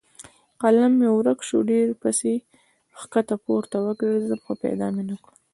[0.61, 2.33] قلم مې ورک شو؛ ډېر پسې
[3.13, 5.31] کښته پورته وګرځېدم خو پیدا مې نه کړ.